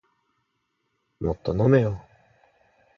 [1.19, 2.03] もっと飲めよ